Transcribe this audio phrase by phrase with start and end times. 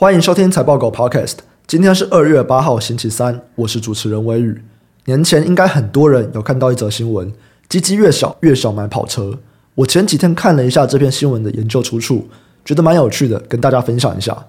[0.00, 1.34] 欢迎收听财报狗 Podcast。
[1.66, 3.38] 今天是二月八号，星期三。
[3.54, 4.62] 我是主持人微雨。
[5.04, 7.30] 年前应该很多人有看到一则新闻：
[7.68, 9.38] 鸡鸡越小越想买跑车。
[9.74, 12.26] 我前几天看了一下这篇新闻的研究出处，
[12.64, 14.46] 觉得蛮有趣的，跟大家分享一下。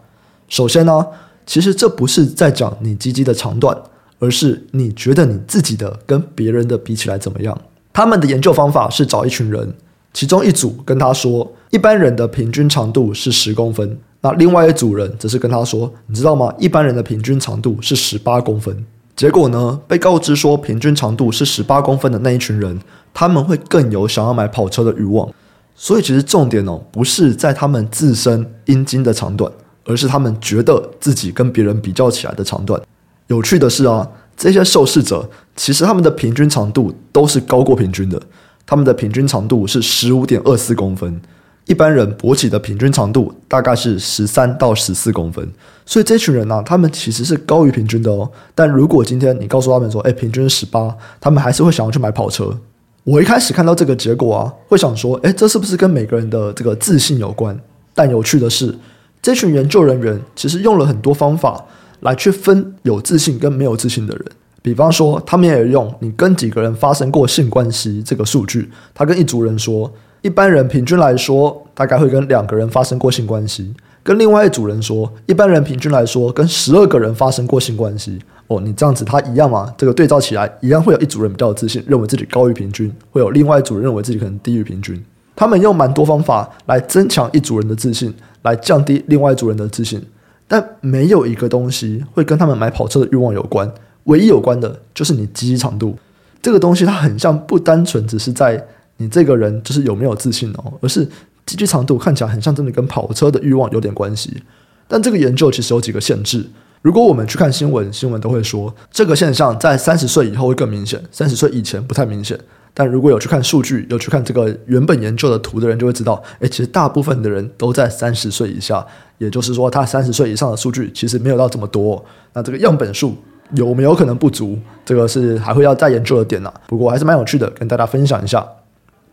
[0.48, 1.06] 首先呢，
[1.46, 3.78] 其实这不是在讲你鸡鸡的长短，
[4.20, 7.62] 而是你觉得你自己的跟别人的比起来怎么样。
[7.92, 9.74] 他们的研究方法是找一群人，
[10.14, 14.00] 其中一组跟他说，一般人的平均长度是十公分。
[14.22, 16.54] 那另外一组人则是跟他说：“你知道吗？
[16.60, 22.80] 一般人的平均长度是十八公分。”结果呢，被告知说平均长度是十八公分的那一群人，
[23.14, 25.30] 他们会更有想要买跑车的欲望。
[25.76, 29.52] 所以其实重点哦，不是在他们自身阴茎的长短，
[29.86, 32.80] 而是他们觉得自己跟别人比较起来的长短。
[33.28, 38.22] 有趣的是啊，这些受试者其实他们的平均长度都是高过平均的，
[38.66, 41.20] 他们的平均长度是十五点二四公分。
[41.66, 45.48] 一般人勃起的平均长度大概是十三到十四公分，
[45.86, 48.30] 所以这群人呢、他们其实是高于平均的哦。
[48.56, 52.58] 但如果今天你告诉他们说，哎，平均十八，他们还是会想要去买跑车。
[53.04, 57.58] 我一开始看到这个结果啊，会想说，哎，这是不是跟每个人的这个自信有关？
[57.94, 58.76] 但有趣的是，
[59.22, 61.64] 这群研究人员其实用了很多方法
[62.02, 64.26] 来去分有自信跟没有自信的人。
[64.62, 69.92] 比方说，他们也有用你跟几个人发生过性关系这个数据，他跟一组人说。
[70.22, 73.74] 一般人平均来说，大概会跟两个人发生过性关系。
[74.04, 78.20] 跟另外一组人说，一般人平均来说跟十二个人发生过性关系。
[78.48, 79.74] 哦，你这样子，他一样吗？
[79.78, 85.04] 这个对照起来，一样会有一组人比较有自信，认为自己高于平均；会有另外一组人认为自己可能低于平均。
[85.36, 88.14] 他们用蛮多方法来增强一组人的自信，
[88.44, 90.04] 来降低另外一组人的自信。
[90.48, 93.72] 但没有一个东西会跟他们买跑车的欲望有关。
[94.04, 95.98] 唯一有关的就是你积极长度。
[96.42, 98.68] 这个东西它很像，不单纯只是在。
[99.02, 101.04] 你这个人就是有没有自信哦，而是
[101.48, 104.44] 鸡鸡长度看起来很像真的跟跑车的欲望有点关系。
[104.88, 106.46] 但这个研究其实有几个限制。
[106.84, 112.40] 如果我们去看新闻，新闻都会说这个现象在三十岁以后会更明显，三十岁以前不太明显。
[112.74, 118.86] 但如果有去看数据，有去看这个原本研究的图的人就会知道，诶，其实大部分的人都在三十岁以下，
[119.18, 122.04] 也就是说，他三十岁以上的数据其实没有到这么多。
[122.34, 123.16] 那这个样本数
[123.56, 124.58] 有没有可能不足？
[124.86, 126.54] 这个是还会要再研究的点呢。
[126.68, 128.46] 不过还是蛮有趣的，跟大家分享一下。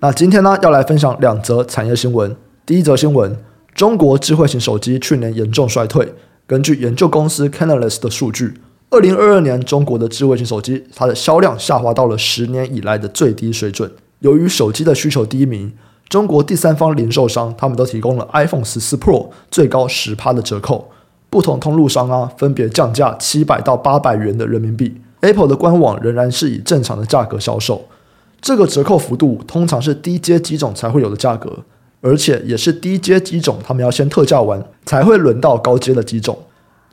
[0.01, 2.37] 那今天呢，要来分享两则产业新闻。
[2.65, 3.37] 第一则新闻：
[3.75, 6.15] 中国智慧型手机去年严重衰退。
[6.47, 8.55] 根据研究公司 Canalys 的数据，
[8.91, 13.91] 二零二二年中国的智慧型手机它的销量下滑到了十年以来的最低水准。
[14.21, 15.73] 由于手机的需求低迷，
[16.09, 20.93] 中国第三方零售商他们都提供了 iPhone 十四 Pro 最高十趴的折扣。
[21.29, 25.01] 不同通路商啊，分别降价七百到八百元的人民币。
[25.23, 27.85] Apple 的官网仍然是以正常的价格销售。
[28.41, 31.65] 这个折扣幅度通常是低阶机种才会有的价格，
[32.01, 36.39] 而且也是低阶机种他们要先特价完，才会轮到高阶的机种。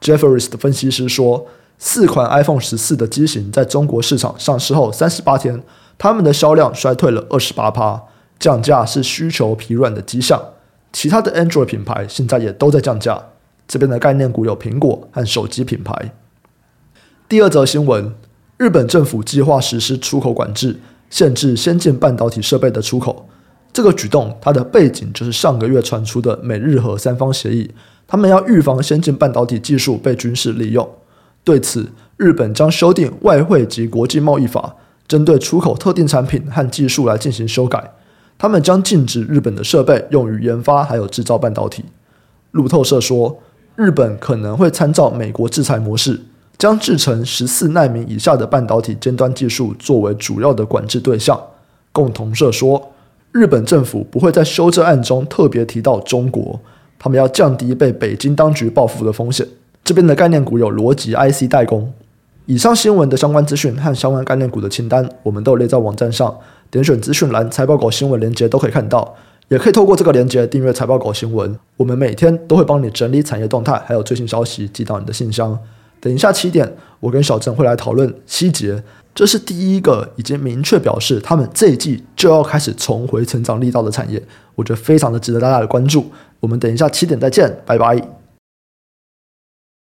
[0.02, 1.46] Jefferies 的分析师说，
[1.78, 5.62] 四款 iPhone 十四的机型在中国市场上市后三十八天，
[5.98, 8.04] 他们的销量衰退了二十八趴，
[8.40, 10.42] 降价是需求疲软的迹象。
[10.92, 13.22] 其他的 Android 品牌现在也都在降价，
[13.68, 16.14] 这边的概念股有苹果和手机品牌。
[17.30, 18.14] 第二则新闻，
[18.58, 20.80] 日本政府计划实施出口管制。
[21.16, 23.26] 限制先进半导体设备的出口，
[23.72, 27.72] 这个举动它的背景就是上个月传出的美日和三方协议，
[28.06, 30.86] 他们要预防先进半导体技术被军事利用。
[31.46, 34.76] 对此，日本将修订外汇及国际贸易法，
[35.08, 37.94] 针对出口特定产品和技术来进行修改。
[38.38, 41.86] 他们将禁止日本的设备用于研发还有制造半导体。
[42.52, 43.42] 路透社说，
[43.78, 46.20] 日本可能会参照美国制裁模式。
[46.58, 51.40] 将制成十四奈米以下的半导体尖端技术作为主要的管制对象。
[51.92, 52.92] 共同社说，
[53.32, 56.60] 日本政府不会在修正案中特别提到中国，
[56.98, 59.48] 他们要降低被北京当局报复的风险。
[59.84, 61.94] 这边的概念股有逻辑 IC 代工。
[62.48, 66.36] 以上新闻的相关资讯和相关概念股的清单，我们都列在网站上，
[66.70, 69.16] 点选资讯栏财报狗新闻连接都可以看到，
[69.48, 71.58] 也可以透过这个连接订阅财报狗新闻。
[71.78, 75.58] 我们每天都会帮你整理产业动态，还有最新消息寄到你的信箱。
[76.00, 78.84] 等一下七点，我跟小郑会来讨论细节，
[79.14, 84.22] 这是第一个已经明确表示他们这一季就要开始重回成长力道的产业，
[84.56, 86.06] 我觉得非常的值得大家的关注。
[86.40, 88.25] 我们等一下七点再见，拜拜。